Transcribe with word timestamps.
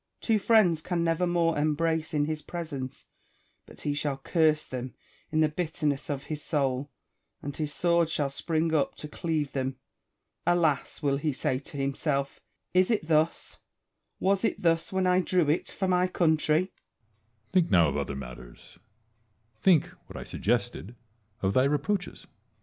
Two 0.19 0.39
friends 0.39 0.81
can 0.81 1.03
never 1.03 1.27
more 1.27 1.55
em 1.59 1.75
brace 1.75 2.11
in 2.11 2.25
his 2.25 2.41
presence 2.41 3.05
but 3.67 3.81
he 3.81 3.93
shall 3.93 4.17
curse 4.17 4.67
them 4.67 4.95
in 5.31 5.41
the 5.41 5.47
bitter 5.47 5.85
ness 5.85 6.09
of 6.09 6.23
his 6.23 6.41
soul, 6.43 6.89
and 7.43 7.55
his 7.55 7.71
sword 7.71 8.09
shall 8.09 8.31
spring 8.31 8.73
up 8.73 8.95
to 8.95 9.07
cleave 9.07 9.51
them." 9.51 9.75
Alas!" 10.57 11.03
will 11.03 11.17
he 11.17 11.31
say 11.31 11.59
to 11.59 11.77
himself," 11.77 12.39
is 12.81 12.89
it 12.89 13.05
thus? 13.09 13.59
was 14.19 14.43
it 14.43 14.59
thus 14.63 14.91
when 14.91 15.05
I 15.05 15.19
drew 15.21 15.47
it 15.51 15.69
for 15.69 15.87
my 15.87 16.07
country 16.07 16.63
V 16.63 16.69
Edioard. 16.69 17.51
Think 17.61 17.69
now 17.69 17.89
of 17.89 17.95
other 17.97 18.15
matters: 18.15 18.79
think, 19.59 19.85
what 20.07 20.17
I 20.17 20.23
suggested, 20.23 20.95
of 21.43 21.53
thy 21.53 21.65
reproaches. 21.65 22.25